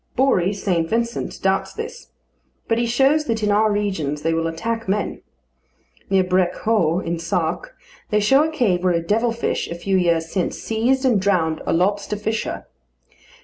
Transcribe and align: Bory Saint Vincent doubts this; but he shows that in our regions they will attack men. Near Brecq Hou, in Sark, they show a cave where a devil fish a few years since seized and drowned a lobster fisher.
Bory 0.15 0.51
Saint 0.51 0.89
Vincent 0.89 1.39
doubts 1.43 1.73
this; 1.75 2.07
but 2.67 2.79
he 2.79 2.87
shows 2.87 3.25
that 3.25 3.43
in 3.43 3.51
our 3.51 3.71
regions 3.71 4.23
they 4.23 4.33
will 4.33 4.47
attack 4.47 4.87
men. 4.89 5.21
Near 6.09 6.23
Brecq 6.23 6.55
Hou, 6.63 6.99
in 7.01 7.19
Sark, 7.19 7.75
they 8.09 8.19
show 8.19 8.43
a 8.43 8.49
cave 8.51 8.83
where 8.83 8.93
a 8.95 8.99
devil 9.03 9.31
fish 9.31 9.67
a 9.69 9.75
few 9.75 9.95
years 9.97 10.31
since 10.31 10.57
seized 10.57 11.05
and 11.05 11.21
drowned 11.21 11.61
a 11.67 11.71
lobster 11.73 12.15
fisher. 12.17 12.65